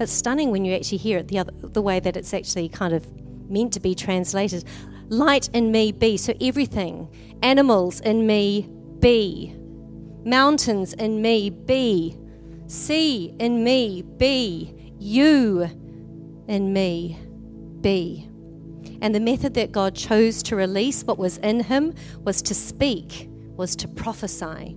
It's 0.00 0.12
stunning 0.12 0.50
when 0.50 0.64
you 0.64 0.74
actually 0.74 0.98
hear 0.98 1.18
it 1.18 1.28
the, 1.28 1.38
other, 1.38 1.52
the 1.52 1.82
way 1.82 2.00
that 2.00 2.16
it's 2.16 2.34
actually 2.34 2.68
kind 2.68 2.94
of 2.94 3.06
meant 3.50 3.72
to 3.74 3.80
be 3.80 3.94
translated. 3.94 4.64
Light 5.08 5.48
in 5.52 5.70
me 5.70 5.92
be. 5.92 6.16
So 6.16 6.32
everything, 6.40 7.08
animals 7.42 8.00
in 8.00 8.26
me 8.26 8.68
be. 8.98 9.54
Mountains 10.24 10.94
in 10.94 11.20
me 11.20 11.50
be. 11.50 12.16
Sea 12.66 13.34
in 13.38 13.62
me 13.62 14.02
be. 14.02 14.74
You 14.98 15.68
in 16.48 16.72
me 16.72 17.18
be. 17.82 18.28
And 19.00 19.14
the 19.14 19.20
method 19.20 19.54
that 19.54 19.72
God 19.72 19.94
chose 19.94 20.42
to 20.44 20.56
release 20.56 21.02
what 21.02 21.18
was 21.18 21.38
in 21.38 21.60
him 21.64 21.94
was 22.24 22.40
to 22.42 22.54
speak, 22.54 23.28
was 23.56 23.74
to 23.76 23.88
prophesy. 23.88 24.76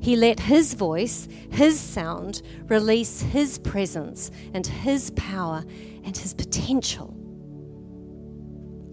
He 0.00 0.16
let 0.16 0.40
his 0.40 0.74
voice, 0.74 1.28
his 1.50 1.78
sound, 1.80 2.42
release 2.66 3.22
his 3.22 3.58
presence 3.58 4.30
and 4.52 4.66
his 4.66 5.10
power 5.12 5.64
and 6.04 6.16
his 6.16 6.34
potential. 6.34 7.16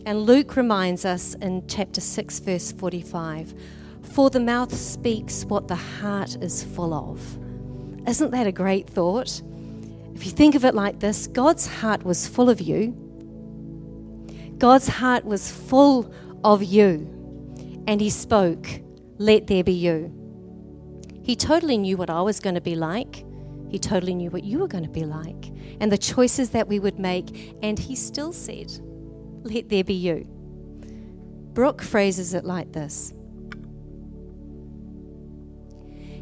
And 0.06 0.22
Luke 0.24 0.56
reminds 0.56 1.06
us 1.06 1.34
in 1.36 1.68
chapter 1.68 2.00
6, 2.00 2.40
verse 2.40 2.72
45 2.72 3.54
For 4.14 4.30
the 4.30 4.40
mouth 4.40 4.74
speaks 4.74 5.46
what 5.46 5.68
the 5.68 5.76
heart 5.76 6.38
is 6.42 6.64
full 6.64 6.94
of. 6.94 7.20
Isn't 8.08 8.32
that 8.32 8.48
a 8.48 8.52
great 8.52 8.90
thought? 8.90 9.42
If 10.16 10.26
you 10.26 10.32
think 10.32 10.56
of 10.56 10.64
it 10.64 10.76
like 10.76 11.00
this, 11.00 11.28
God's 11.28 11.66
heart 11.66 12.04
was 12.04 12.28
full 12.28 12.50
of 12.50 12.62
you. 12.62 13.09
God's 14.60 14.88
heart 14.88 15.26
was 15.26 15.50
full 15.52 16.14
of 16.44 16.64
you. 16.64 17.16
And 17.88 18.00
He 18.00 18.10
spoke, 18.10 18.68
Let 19.18 19.48
there 19.48 19.64
be 19.64 19.74
you. 19.74 20.14
He 21.24 21.36
totally 21.36 21.78
knew 21.78 21.98
what 21.98 22.10
I 22.10 22.22
was 22.22 22.40
going 22.40 22.56
to 22.56 22.62
be 22.62 22.76
like. 22.76 23.26
He 23.70 23.80
totally 23.80 24.16
knew 24.16 24.30
what 24.30 24.44
you 24.44 24.60
were 24.60 24.68
going 24.68 24.84
to 24.84 24.90
be 24.90 25.06
like 25.06 25.52
and 25.80 25.92
the 25.92 25.98
choices 25.98 26.50
that 26.52 26.68
we 26.68 26.80
would 26.80 27.00
make. 27.00 27.56
And 27.62 27.80
He 27.80 27.96
still 27.96 28.34
said, 28.34 28.72
let 29.44 29.70
there 29.70 29.84
be 29.84 29.94
you. 29.94 30.28
Brooke 31.54 31.82
phrases 31.82 32.34
it 32.34 32.46
like 32.46 32.72
this 32.74 33.14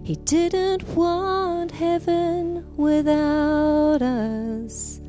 He 0.03 0.15
didn't 0.15 0.84
want 0.96 1.72
heaven 1.72 2.65
without 2.77 4.01
us. 4.01 5.01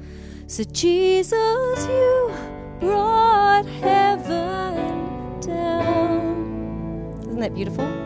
So, 0.47 0.65
Jesus, 0.65 1.87
you 1.87 2.58
brought 2.81 3.67
heaven 3.67 5.41
down. 5.41 7.15
Isn't 7.21 7.41
that 7.41 7.55
beautiful? 7.55 7.85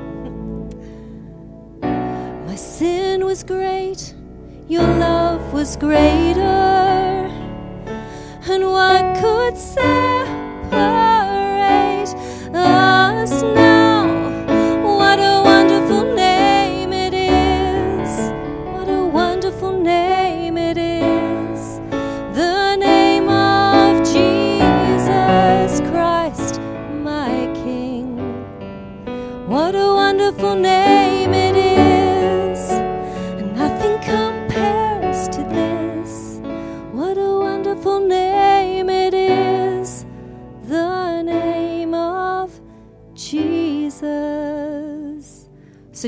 My 2.46 2.56
sin 2.56 3.24
was 3.24 3.42
great, 3.42 4.14
your 4.68 4.82
love 4.82 5.52
was 5.52 5.76
greater. 5.76 7.30
And 8.44 8.64
what 8.70 9.16
could 9.20 9.56
separate 9.56 9.92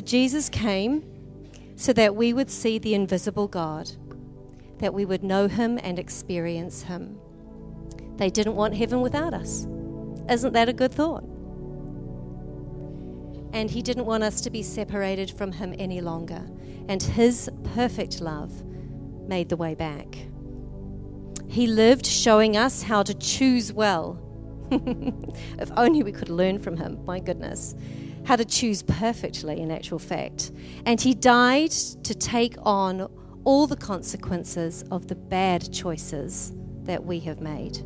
Jesus 0.05 0.49
came 0.49 1.05
so 1.77 1.93
that 1.93 2.15
we 2.15 2.33
would 2.33 2.51
see 2.51 2.79
the 2.79 2.95
invisible 2.95 3.49
God, 3.49 3.91
that 4.79 4.95
we 4.95 5.05
would 5.05 5.25
know 5.25 5.49
him 5.49 5.79
and 5.83 5.99
experience 5.99 6.83
him. 6.83 7.19
They 8.17 8.31
didn't 8.31 8.55
want 8.55 8.75
heaven 8.75 9.01
without 9.01 9.35
us. 9.35 9.67
Isn't 10.31 10.53
that 10.53 10.69
a 10.69 10.73
good 10.73 10.93
thought? 10.93 11.25
And 13.53 13.71
he 13.71 13.83
didn't 13.83 14.07
want 14.07 14.23
us 14.23 14.41
to 14.43 14.51
be 14.51 14.63
separated 14.63 15.31
from 15.31 15.53
him 15.53 15.75
any 15.79 16.01
longer. 16.01 16.45
And 16.89 17.03
his 17.03 17.51
perfect 17.75 18.21
love 18.21 18.65
made 19.29 19.49
the 19.49 19.57
way 19.57 19.75
back. 19.75 20.17
He 21.47 21.67
lived 21.67 22.07
showing 22.07 22.57
us 22.57 22.83
how 22.83 23.03
to 23.05 23.15
choose 23.15 23.73
well. 23.73 24.21
if 24.71 25.71
only 25.77 26.03
we 26.03 26.13
could 26.13 26.29
learn 26.29 26.59
from 26.59 26.77
him, 26.77 27.05
my 27.05 27.21
goodness. 27.21 27.75
How 28.25 28.37
to 28.37 28.45
choose 28.45 28.83
perfectly, 28.83 29.61
in 29.61 29.71
actual 29.71 29.99
fact. 29.99 30.53
And 30.87 31.01
he 31.01 31.15
died 31.15 31.71
to 31.71 32.15
take 32.15 32.57
on 32.63 33.11
all 33.45 33.67
the 33.67 33.77
consequences 33.77 34.83
of 34.91 35.09
the 35.09 35.15
bad 35.15 35.73
choices 35.73 36.53
that 36.85 37.05
we 37.05 37.21
have 37.21 37.41
made, 37.41 37.83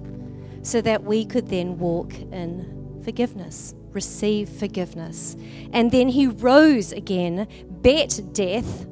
so 0.63 0.81
that 0.81 1.03
we 1.03 1.25
could 1.25 1.49
then 1.49 1.79
walk 1.79 2.15
in 2.15 3.01
forgiveness, 3.05 3.75
receive 3.91 4.49
forgiveness. 4.49 5.37
And 5.73 5.91
then 5.91 6.09
he 6.09 6.29
rose 6.29 6.93
again, 6.93 7.49
bet 7.83 8.21
death. 8.33 8.87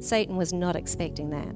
Satan 0.00 0.36
was 0.36 0.52
not 0.52 0.76
expecting 0.76 1.30
that. 1.30 1.54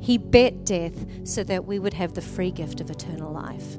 He 0.00 0.18
bet 0.18 0.64
death 0.64 1.04
so 1.24 1.42
that 1.44 1.64
we 1.64 1.78
would 1.78 1.94
have 1.94 2.12
the 2.14 2.22
free 2.22 2.52
gift 2.52 2.80
of 2.80 2.90
eternal 2.90 3.32
life. 3.32 3.78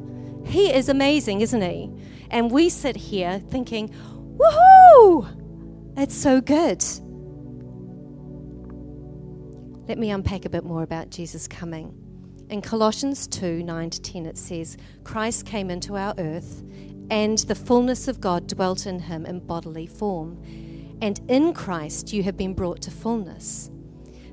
He 0.50 0.74
is 0.74 0.90
amazing, 0.90 1.42
isn't 1.42 1.62
he? 1.62 1.92
And 2.32 2.50
we 2.50 2.70
sit 2.70 2.96
here 2.96 3.40
thinking, 3.50 3.90
woohoo! 4.38 5.28
It's 5.96 6.16
so 6.16 6.42
good. 6.42 6.84
Let 9.88 10.00
me 10.00 10.10
unpack 10.10 10.46
a 10.46 10.50
bit 10.50 10.64
more 10.64 10.82
about 10.82 11.12
Jesus 11.12 11.48
coming. 11.48 11.96
In 12.50 12.62
Colossians 12.62 13.28
2 13.28 13.62
9 13.62 13.90
to 13.92 14.02
10, 14.02 14.26
it 14.26 14.38
says, 14.40 14.76
Christ 15.04 15.46
came 15.46 15.70
into 15.70 15.98
our 15.98 16.16
earth, 16.18 16.64
and 17.12 17.38
the 17.40 17.54
fullness 17.54 18.08
of 18.08 18.20
God 18.20 18.48
dwelt 18.48 18.88
in 18.88 19.00
him 19.00 19.28
in 19.28 19.40
bodily 19.40 19.86
form. 19.86 20.42
And 21.00 21.20
in 21.28 21.54
Christ 21.54 22.12
you 22.12 22.24
have 22.24 22.38
been 22.38 22.56
brought 22.56 22.82
to 22.84 22.92
fullness. 22.92 23.70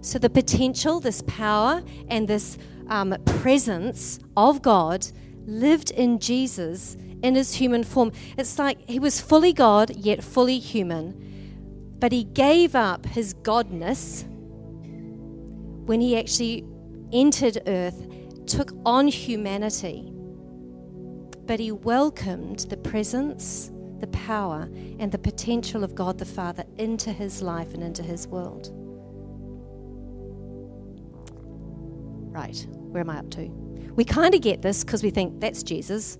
So 0.00 0.18
the 0.18 0.30
potential, 0.30 0.98
this 0.98 1.22
power, 1.26 1.82
and 2.08 2.26
this 2.26 2.56
um, 2.88 3.14
presence 3.26 4.18
of 4.36 4.62
God 4.62 5.06
lived 5.46 5.90
in 5.92 6.18
Jesus 6.18 6.96
in 7.22 7.34
his 7.34 7.54
human 7.54 7.84
form. 7.84 8.12
It's 8.36 8.58
like 8.58 8.78
he 8.88 8.98
was 8.98 9.20
fully 9.20 9.52
God, 9.52 9.94
yet 9.96 10.22
fully 10.22 10.58
human. 10.58 11.96
But 11.98 12.12
he 12.12 12.24
gave 12.24 12.74
up 12.74 13.06
his 13.06 13.32
godness 13.34 14.24
when 15.86 16.00
he 16.00 16.18
actually 16.18 16.64
entered 17.12 17.62
earth, 17.66 18.06
took 18.46 18.72
on 18.84 19.08
humanity. 19.08 20.12
But 21.46 21.60
he 21.60 21.72
welcomed 21.72 22.60
the 22.68 22.76
presence, 22.76 23.70
the 24.00 24.08
power, 24.08 24.68
and 24.98 25.10
the 25.12 25.18
potential 25.18 25.84
of 25.84 25.94
God 25.94 26.18
the 26.18 26.24
Father 26.24 26.64
into 26.76 27.12
his 27.12 27.40
life 27.40 27.72
and 27.72 27.82
into 27.82 28.02
his 28.02 28.26
world. 28.26 28.70
Right, 32.32 32.66
where 32.70 33.00
am 33.00 33.10
I 33.10 33.18
up 33.18 33.30
to? 33.30 33.65
We 33.96 34.04
kind 34.04 34.34
of 34.34 34.42
get 34.42 34.62
this 34.62 34.84
because 34.84 35.02
we 35.02 35.10
think 35.10 35.40
that's 35.40 35.62
Jesus. 35.62 36.18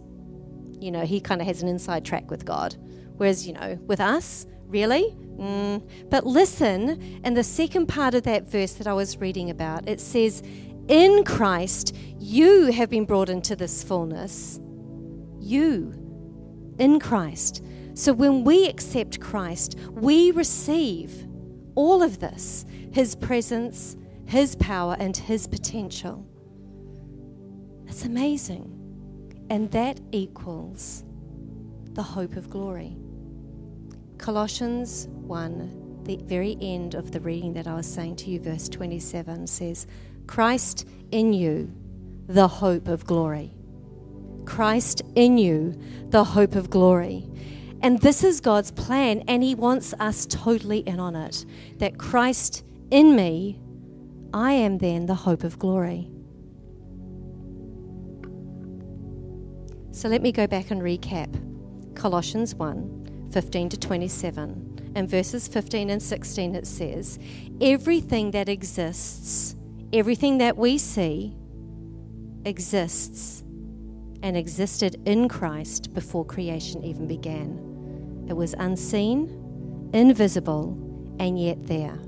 You 0.81 0.91
know, 0.91 1.05
he 1.05 1.21
kind 1.21 1.41
of 1.41 1.47
has 1.47 1.63
an 1.63 1.69
inside 1.69 2.05
track 2.05 2.31
with 2.31 2.45
God. 2.45 2.75
Whereas, 3.17 3.47
you 3.47 3.53
know, 3.53 3.79
with 3.87 4.01
us, 4.01 4.47
really? 4.67 5.15
Mm. 5.39 5.89
But 6.11 6.27
listen, 6.27 7.21
in 7.25 7.35
the 7.35 7.45
second 7.45 7.87
part 7.87 8.15
of 8.15 8.23
that 8.25 8.49
verse 8.49 8.73
that 8.75 8.87
I 8.87 8.95
was 8.95 9.19
reading 9.19 9.51
about, 9.51 9.89
it 9.89 10.01
says, 10.01 10.43
In 10.89 11.25
Christ, 11.25 11.95
you 12.19 12.73
have 12.73 12.91
been 12.91 13.05
brought 13.05 13.29
into 13.29 13.55
this 13.55 13.83
fullness. 13.83 14.59
You, 15.39 15.95
in 16.79 16.99
Christ. 16.99 17.63
So 17.95 18.13
when 18.13 18.45
we 18.45 18.67
accept 18.67 19.21
Christ, 19.21 19.79
we 19.93 20.31
receive 20.31 21.27
all 21.75 22.03
of 22.03 22.19
this 22.21 22.65
His 22.91 23.15
presence, 23.15 23.97
His 24.27 24.57
power, 24.57 24.97
and 24.99 25.17
His 25.17 25.47
potential. 25.47 26.27
It's 27.87 28.05
amazing. 28.05 28.73
And 29.51 29.71
that 29.71 30.01
equals 30.13 31.05
the 31.93 32.03
hope 32.03 32.37
of 32.37 32.51
glory. 32.51 32.97
Colossians 34.19 35.09
1, 35.09 36.03
the 36.05 36.17
very 36.25 36.57
end 36.61 36.95
of 36.95 37.13
the 37.13 37.21
reading 37.21 37.53
that 37.55 37.67
I 37.67 37.75
was 37.75 37.87
saying 37.87 38.17
to 38.17 38.31
you, 38.31 38.41
verse 38.41 38.69
27 38.69 39.47
says, 39.47 39.87
Christ 40.27 40.87
in 41.11 41.33
you, 41.33 41.73
the 42.27 42.49
hope 42.49 42.89
of 42.89 43.05
glory. 43.07 43.55
Christ 44.45 45.03
in 45.15 45.39
you, 45.39 45.79
the 46.09 46.25
hope 46.25 46.55
of 46.55 46.71
glory. 46.71 47.29
And 47.83 48.01
this 48.01 48.25
is 48.25 48.41
God's 48.41 48.71
plan, 48.71 49.23
and 49.29 49.43
He 49.43 49.55
wants 49.55 49.93
us 50.01 50.27
totally 50.27 50.79
in 50.81 50.99
on 50.99 51.15
it. 51.15 51.45
That 51.79 51.99
Christ 51.99 52.65
in 52.91 53.15
me, 53.15 53.61
I 54.33 54.53
am 54.53 54.79
then 54.79 55.07
the 55.07 55.15
hope 55.15 55.45
of 55.45 55.59
glory. 55.59 56.11
So 59.97 60.11
let 60.11 60.21
me 60.21 60.31
go 60.31 60.47
back 60.47 60.71
and 60.71 60.83
recap 60.83 61.33
Colossians 61.95 62.55
1 62.55 63.31
15 63.33 63.71
to 63.71 63.79
27. 63.79 64.93
And 64.95 65.09
verses 65.09 65.49
15 65.49 65.89
and 65.89 66.03
16 66.03 66.55
it 66.55 66.67
says, 66.67 67.19
Everything 67.63 68.33
that 68.33 68.47
exists, 68.51 69.57
everything 69.95 70.37
that 70.37 70.59
we 70.59 70.77
see, 70.77 71.35
exists 72.45 73.43
and 74.23 74.37
existed 74.37 75.01
in 75.07 75.31
Christ 75.31 75.95
before 75.95 76.27
creation 76.27 76.85
even 76.85 77.07
began. 77.07 78.27
It 78.29 78.35
was 78.35 78.55
unseen, 78.59 79.91
invisible, 79.95 80.77
and 81.19 81.41
yet 81.41 81.67
there. 81.67 81.99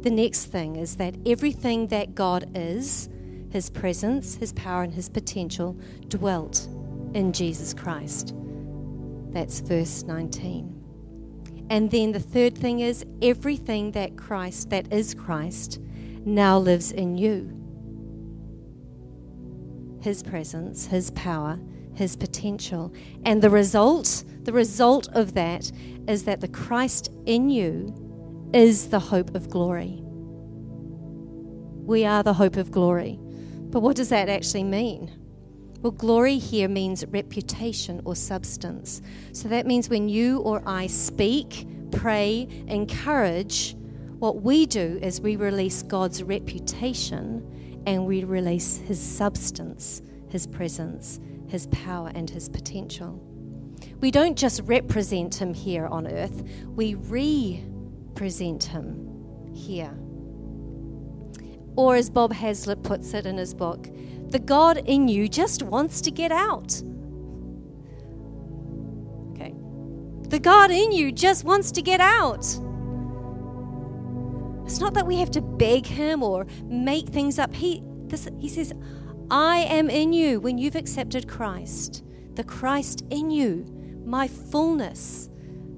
The 0.00 0.10
next 0.10 0.46
thing 0.46 0.74
is 0.74 0.96
that 0.96 1.14
everything 1.26 1.86
that 1.88 2.16
God 2.16 2.50
is, 2.56 3.08
his 3.52 3.68
presence, 3.68 4.36
his 4.36 4.52
power, 4.54 4.82
and 4.82 4.94
his 4.94 5.08
potential 5.08 5.76
dwelt 6.08 6.66
in 7.12 7.32
Jesus 7.32 7.74
Christ. 7.74 8.34
That's 9.30 9.60
verse 9.60 10.02
19. 10.04 10.78
And 11.68 11.90
then 11.90 12.12
the 12.12 12.20
third 12.20 12.56
thing 12.56 12.80
is 12.80 13.04
everything 13.20 13.92
that 13.92 14.16
Christ, 14.16 14.70
that 14.70 14.92
is 14.92 15.14
Christ, 15.14 15.80
now 16.24 16.58
lives 16.58 16.92
in 16.92 17.16
you. 17.18 17.58
His 20.00 20.22
presence, 20.22 20.86
His 20.86 21.10
power, 21.10 21.58
His 21.94 22.16
potential. 22.16 22.92
And 23.24 23.40
the 23.40 23.50
result, 23.50 24.24
the 24.42 24.52
result 24.52 25.08
of 25.12 25.34
that 25.34 25.70
is 26.08 26.24
that 26.24 26.40
the 26.40 26.48
Christ 26.48 27.10
in 27.26 27.50
you 27.50 28.50
is 28.52 28.88
the 28.88 28.98
hope 28.98 29.34
of 29.34 29.48
glory. 29.48 30.00
We 31.84 32.04
are 32.04 32.22
the 32.22 32.34
hope 32.34 32.56
of 32.56 32.70
glory. 32.70 33.18
But 33.72 33.80
what 33.80 33.96
does 33.96 34.10
that 34.10 34.28
actually 34.28 34.64
mean? 34.64 35.10
Well, 35.80 35.92
glory 35.92 36.36
here 36.38 36.68
means 36.68 37.04
reputation 37.06 38.02
or 38.04 38.14
substance. 38.14 39.00
So 39.32 39.48
that 39.48 39.66
means 39.66 39.88
when 39.88 40.08
you 40.08 40.38
or 40.40 40.62
I 40.66 40.86
speak, 40.86 41.66
pray, 41.90 42.46
encourage, 42.68 43.74
what 44.18 44.42
we 44.42 44.66
do 44.66 45.00
is 45.02 45.20
we 45.20 45.36
release 45.36 45.82
God's 45.82 46.22
reputation 46.22 47.82
and 47.86 48.06
we 48.06 48.22
release 48.24 48.76
His 48.76 49.00
substance, 49.00 50.02
His 50.28 50.46
presence, 50.46 51.18
His 51.48 51.66
power, 51.68 52.12
and 52.14 52.28
His 52.28 52.48
potential. 52.48 53.20
We 54.00 54.10
don't 54.10 54.36
just 54.36 54.60
represent 54.66 55.34
Him 55.34 55.54
here 55.54 55.86
on 55.86 56.06
earth, 56.06 56.44
we 56.66 56.94
represent 56.94 58.64
Him 58.64 59.50
here. 59.54 59.96
Or, 61.76 61.96
as 61.96 62.10
Bob 62.10 62.32
Hazlett 62.32 62.82
puts 62.82 63.14
it 63.14 63.26
in 63.26 63.38
his 63.38 63.54
book, 63.54 63.88
the 64.28 64.38
God 64.38 64.78
in 64.86 65.08
you 65.08 65.28
just 65.28 65.62
wants 65.62 66.00
to 66.02 66.10
get 66.10 66.32
out. 66.32 66.82
Okay. 69.30 69.54
The 70.28 70.38
God 70.38 70.70
in 70.70 70.92
you 70.92 71.12
just 71.12 71.44
wants 71.44 71.72
to 71.72 71.82
get 71.82 72.00
out. 72.00 72.44
It's 74.64 74.80
not 74.80 74.94
that 74.94 75.06
we 75.06 75.16
have 75.16 75.30
to 75.32 75.40
beg 75.40 75.86
him 75.86 76.22
or 76.22 76.46
make 76.64 77.08
things 77.08 77.38
up. 77.38 77.54
He, 77.54 77.82
this, 78.06 78.28
he 78.38 78.48
says, 78.48 78.72
I 79.30 79.58
am 79.58 79.90
in 79.90 80.12
you 80.12 80.40
when 80.40 80.58
you've 80.58 80.76
accepted 80.76 81.28
Christ. 81.28 82.04
The 82.34 82.44
Christ 82.44 83.04
in 83.10 83.30
you, 83.30 83.66
my 84.04 84.28
fullness, 84.28 85.28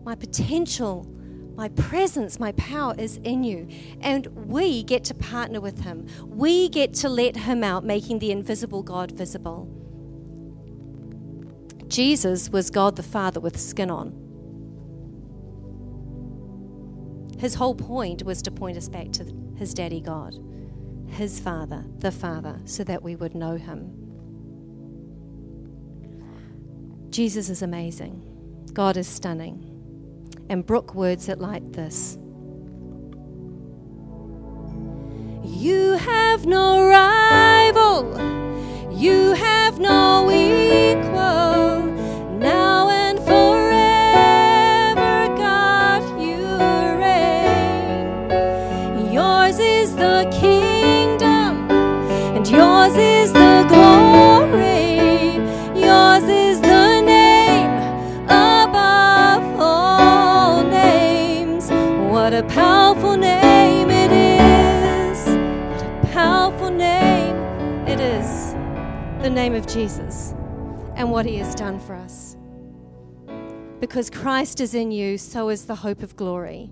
my 0.05 0.15
potential, 0.15 1.09
my 1.57 1.69
presence, 1.69 2.41
my 2.41 2.53
power 2.53 2.95
is 2.99 3.19
in 3.19 3.45
you. 3.45 3.69
And 4.01 4.27
we 4.49 4.83
get 4.83 5.05
to 5.05 5.15
partner 5.15 5.61
with 5.61 5.81
Him. 5.81 6.07
We 6.25 6.69
get 6.69 6.95
to 6.95 7.09
let 7.09 7.37
Him 7.37 7.63
out, 7.63 7.85
making 7.85 8.19
the 8.19 8.33
invisible 8.33 8.83
God 8.83 9.13
visible. 9.13 9.69
Jesus 11.87 12.51
was 12.51 12.71
God 12.71 12.97
the 12.97 13.03
Father 13.03 13.41
with 13.41 13.61
skin 13.61 13.91
on. 13.91 14.21
His 17.39 17.55
whole 17.55 17.75
point 17.75 18.25
was 18.25 18.43
to 18.43 18.51
point 18.51 18.77
us 18.77 18.89
back 18.89 19.13
to 19.13 19.27
His 19.57 19.75
daddy 19.75 20.01
God, 20.01 20.35
His 21.09 21.39
Father, 21.39 21.85
the 21.99 22.11
Father, 22.11 22.61
so 22.65 22.83
that 22.85 23.03
we 23.03 23.17
would 23.17 23.35
know 23.35 23.57
Him. 23.57 24.01
Jesus 27.11 27.49
is 27.49 27.63
amazing. 27.63 28.23
God 28.73 28.97
is 28.97 29.07
stunning. 29.07 29.74
And 30.49 30.65
Brooke 30.67 30.95
words 30.95 31.29
it 31.29 31.41
like 31.41 31.73
this 31.73 32.19
You 35.43 35.93
have 35.93 36.47
no 36.47 36.89
rival, 36.89 38.13
you 38.93 39.33
have 39.33 39.79
no 39.79 40.31
equal. 40.31 41.44
Name 69.45 69.55
of 69.55 69.67
Jesus 69.67 70.33
and 70.97 71.11
what 71.11 71.27
he 71.27 71.37
has 71.37 71.55
done 71.55 71.79
for 71.79 71.95
us. 71.95 72.35
Because 73.79 74.09
Christ 74.09 74.59
is 74.59 74.73
in 74.73 74.91
you, 74.91 75.19
so 75.19 75.51
is 75.51 75.67
the 75.67 75.75
hope 75.75 76.03
of 76.03 76.17
glory. 76.17 76.71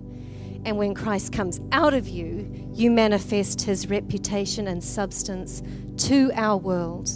And 0.65 0.79
when 0.79 0.95
Christ 0.95 1.31
comes 1.33 1.61
out 1.71 1.93
of 1.93 2.07
you, 2.07 2.49
you 2.73 2.89
manifest 2.89 3.61
his 3.61 3.91
reputation 3.91 4.67
and 4.67 4.83
substance 4.83 5.61
to 6.07 6.31
our 6.33 6.57
world. 6.57 7.11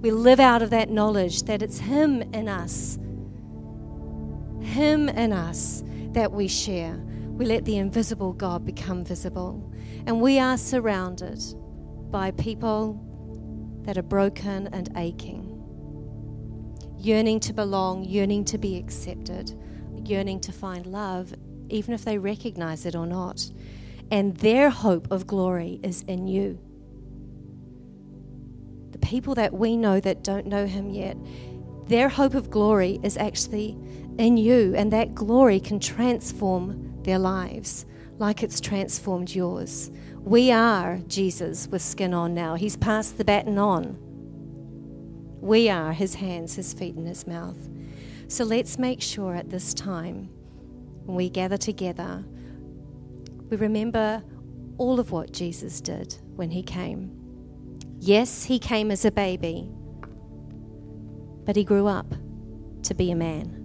We 0.00 0.12
live 0.12 0.38
out 0.38 0.62
of 0.62 0.70
that 0.70 0.90
knowledge 0.90 1.42
that 1.42 1.60
it's 1.60 1.80
him 1.80 2.22
in 2.32 2.48
us, 2.48 2.96
him 4.62 5.08
in 5.08 5.32
us 5.32 5.82
that 6.12 6.30
we 6.30 6.46
share. 6.46 6.94
We 7.30 7.46
let 7.46 7.64
the 7.64 7.78
invisible 7.78 8.32
God 8.32 8.64
become 8.64 9.04
visible. 9.04 9.72
And 10.06 10.20
we 10.20 10.38
are 10.38 10.56
surrounded 10.56 11.42
by 12.12 12.30
people 12.30 13.04
that 13.82 13.98
are 13.98 14.02
broken 14.02 14.68
and 14.68 14.90
aching 14.96 15.60
yearning 17.00 17.40
to 17.40 17.52
belong, 17.52 18.04
yearning 18.04 18.44
to 18.44 18.58
be 18.58 18.76
accepted, 18.76 19.52
yearning 20.04 20.40
to 20.40 20.52
find 20.52 20.86
love, 20.86 21.34
even 21.70 21.94
if 21.94 22.04
they 22.04 22.18
recognize 22.18 22.84
it 22.84 22.94
or 22.94 23.06
not. 23.06 23.50
And 24.10 24.36
their 24.38 24.70
hope 24.70 25.10
of 25.10 25.26
glory 25.26 25.80
is 25.82 26.02
in 26.02 26.26
you. 26.26 26.58
The 28.92 28.98
people 28.98 29.34
that 29.36 29.54
we 29.54 29.76
know 29.76 30.00
that 30.00 30.22
don't 30.22 30.46
know 30.46 30.66
Him 30.66 30.90
yet, 30.90 31.16
their 31.86 32.08
hope 32.08 32.34
of 32.34 32.50
glory 32.50 33.00
is 33.02 33.16
actually 33.16 33.78
in 34.18 34.36
you, 34.36 34.74
and 34.76 34.92
that 34.92 35.14
glory 35.14 35.58
can 35.58 35.80
transform 35.80 37.02
their 37.02 37.18
lives 37.18 37.86
like 38.18 38.42
it's 38.42 38.60
transformed 38.60 39.34
yours. 39.34 39.90
We 40.24 40.52
are 40.52 40.98
Jesus 41.08 41.66
with 41.68 41.82
skin 41.82 42.14
on 42.14 42.34
now. 42.34 42.54
He's 42.54 42.76
passed 42.76 43.18
the 43.18 43.24
baton 43.24 43.58
on. 43.58 43.96
We 45.40 45.68
are 45.68 45.92
his 45.92 46.14
hands, 46.14 46.54
his 46.54 46.72
feet, 46.72 46.94
and 46.94 47.08
his 47.08 47.26
mouth. 47.26 47.56
So 48.28 48.44
let's 48.44 48.78
make 48.78 49.00
sure 49.00 49.34
at 49.34 49.50
this 49.50 49.74
time, 49.74 50.28
when 51.04 51.16
we 51.16 51.30
gather 51.30 51.56
together, 51.56 52.24
we 53.48 53.56
remember 53.56 54.22
all 54.78 55.00
of 55.00 55.10
what 55.10 55.32
Jesus 55.32 55.80
did 55.80 56.14
when 56.36 56.50
he 56.50 56.62
came. 56.62 57.10
Yes, 57.98 58.44
he 58.44 58.58
came 58.58 58.90
as 58.90 59.04
a 59.04 59.10
baby, 59.10 59.68
but 61.44 61.56
he 61.56 61.64
grew 61.64 61.86
up 61.86 62.14
to 62.84 62.94
be 62.94 63.10
a 63.10 63.16
man. 63.16 63.56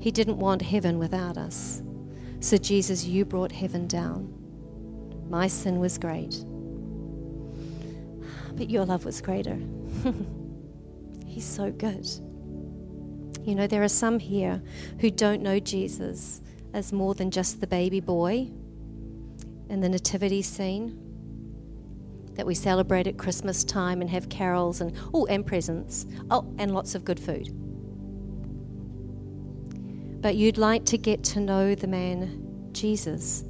He 0.00 0.10
didn't 0.10 0.38
want 0.38 0.60
heaven 0.60 0.98
without 0.98 1.38
us. 1.38 1.82
So, 2.44 2.56
Jesus, 2.58 3.04
you 3.04 3.24
brought 3.24 3.52
heaven 3.52 3.86
down. 3.86 4.32
My 5.30 5.46
sin 5.46 5.80
was 5.80 5.98
great 5.98 6.44
but 8.56 8.70
your 8.70 8.84
love 8.84 9.04
was 9.04 9.20
greater. 9.20 9.58
He's 11.26 11.44
so 11.44 11.70
good. 11.70 12.06
You 13.42 13.54
know, 13.54 13.66
there 13.66 13.82
are 13.82 13.88
some 13.88 14.18
here 14.18 14.62
who 15.00 15.10
don't 15.10 15.42
know 15.42 15.58
Jesus 15.58 16.40
as 16.72 16.92
more 16.92 17.14
than 17.14 17.30
just 17.30 17.60
the 17.60 17.66
baby 17.66 18.00
boy 18.00 18.48
in 19.68 19.80
the 19.80 19.88
nativity 19.88 20.42
scene 20.42 21.00
that 22.34 22.46
we 22.46 22.54
celebrate 22.54 23.06
at 23.06 23.16
Christmas 23.16 23.64
time 23.64 24.00
and 24.00 24.10
have 24.10 24.28
carols 24.28 24.80
and 24.80 24.96
oh 25.12 25.26
and 25.26 25.46
presents. 25.46 26.06
Oh, 26.30 26.52
and 26.58 26.74
lots 26.74 26.94
of 26.94 27.04
good 27.04 27.20
food. 27.20 27.48
But 30.24 30.36
you'd 30.36 30.56
like 30.56 30.86
to 30.86 30.96
get 30.96 31.22
to 31.24 31.40
know 31.40 31.74
the 31.74 31.86
man 31.86 32.70
Jesus, 32.72 33.44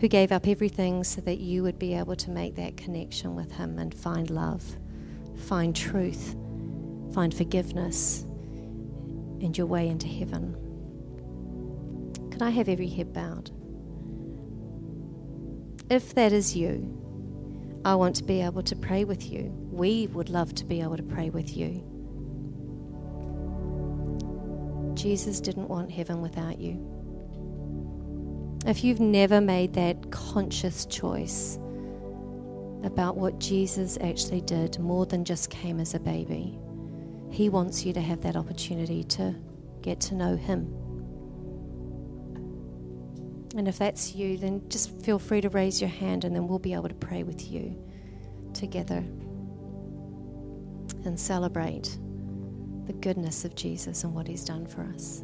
who 0.00 0.08
gave 0.08 0.32
up 0.32 0.48
everything 0.48 1.04
so 1.04 1.20
that 1.20 1.38
you 1.38 1.62
would 1.64 1.78
be 1.78 1.92
able 1.92 2.16
to 2.16 2.30
make 2.30 2.54
that 2.54 2.78
connection 2.78 3.36
with 3.36 3.52
Him 3.52 3.78
and 3.78 3.92
find 3.92 4.30
love, 4.30 4.64
find 5.36 5.76
truth, 5.76 6.34
find 7.12 7.34
forgiveness, 7.34 8.22
and 8.22 9.58
your 9.58 9.66
way 9.66 9.86
into 9.86 10.06
heaven. 10.06 10.56
Can 12.30 12.40
I 12.40 12.48
have 12.48 12.70
every 12.70 12.88
head 12.88 13.12
bowed? 13.12 13.50
If 15.90 16.14
that 16.14 16.32
is 16.32 16.56
you, 16.56 17.82
I 17.84 17.96
want 17.96 18.16
to 18.16 18.24
be 18.24 18.40
able 18.40 18.62
to 18.62 18.74
pray 18.74 19.04
with 19.04 19.30
you. 19.30 19.52
We 19.70 20.06
would 20.06 20.30
love 20.30 20.54
to 20.54 20.64
be 20.64 20.80
able 20.80 20.96
to 20.96 21.02
pray 21.02 21.28
with 21.28 21.54
you. 21.54 21.95
Jesus 25.06 25.38
didn't 25.38 25.68
want 25.68 25.88
heaven 25.88 26.20
without 26.20 26.58
you. 26.58 26.84
If 28.66 28.82
you've 28.82 28.98
never 28.98 29.40
made 29.40 29.72
that 29.74 30.10
conscious 30.10 30.84
choice 30.84 31.60
about 32.82 33.16
what 33.16 33.38
Jesus 33.38 33.96
actually 34.00 34.40
did, 34.40 34.80
more 34.80 35.06
than 35.06 35.24
just 35.24 35.48
came 35.48 35.78
as 35.78 35.94
a 35.94 36.00
baby, 36.00 36.58
He 37.30 37.48
wants 37.48 37.86
you 37.86 37.92
to 37.92 38.00
have 38.00 38.20
that 38.22 38.34
opportunity 38.34 39.04
to 39.04 39.32
get 39.80 40.00
to 40.00 40.16
know 40.16 40.34
Him. 40.34 40.74
And 43.56 43.68
if 43.68 43.78
that's 43.78 44.12
you, 44.12 44.36
then 44.38 44.68
just 44.68 44.90
feel 45.02 45.20
free 45.20 45.40
to 45.40 45.50
raise 45.50 45.80
your 45.80 45.90
hand 45.90 46.24
and 46.24 46.34
then 46.34 46.48
we'll 46.48 46.58
be 46.58 46.74
able 46.74 46.88
to 46.88 46.96
pray 46.96 47.22
with 47.22 47.48
you 47.48 47.80
together 48.54 49.04
and 51.04 51.16
celebrate 51.16 51.96
the 52.86 52.92
goodness 52.94 53.44
of 53.44 53.54
Jesus 53.54 54.04
and 54.04 54.14
what 54.14 54.28
He's 54.28 54.44
done 54.44 54.66
for 54.66 54.82
us. 54.82 55.22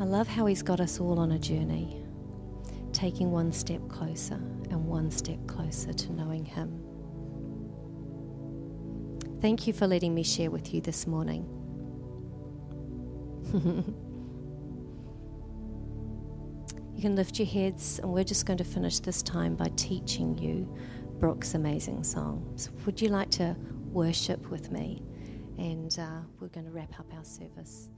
I 0.00 0.04
love 0.04 0.26
how 0.28 0.46
He's 0.46 0.62
got 0.62 0.80
us 0.80 1.00
all 1.00 1.18
on 1.18 1.32
a 1.32 1.38
journey, 1.38 2.02
taking 2.92 3.30
one 3.30 3.52
step 3.52 3.86
closer 3.88 4.34
and 4.70 4.86
one 4.86 5.10
step 5.10 5.46
closer 5.46 5.92
to 5.92 6.12
knowing 6.12 6.44
Him. 6.44 6.80
Thank 9.40 9.66
you 9.66 9.72
for 9.72 9.86
letting 9.86 10.14
me 10.14 10.22
share 10.22 10.50
with 10.50 10.72
you 10.72 10.80
this 10.80 11.06
morning. 11.06 11.46
You 17.02 17.08
can 17.08 17.16
lift 17.16 17.40
your 17.40 17.48
heads, 17.48 17.98
and 17.98 18.12
we're 18.12 18.22
just 18.22 18.46
going 18.46 18.58
to 18.58 18.64
finish 18.64 19.00
this 19.00 19.24
time 19.24 19.56
by 19.56 19.66
teaching 19.74 20.38
you 20.38 20.72
Brooke's 21.18 21.54
amazing 21.54 22.04
song. 22.04 22.52
So 22.54 22.70
would 22.86 23.02
you 23.02 23.08
like 23.08 23.28
to 23.32 23.56
worship 23.90 24.48
with 24.50 24.70
me? 24.70 25.02
And 25.58 25.98
uh, 25.98 26.20
we're 26.38 26.46
going 26.46 26.66
to 26.66 26.70
wrap 26.70 26.96
up 27.00 27.12
our 27.12 27.24
service. 27.24 27.88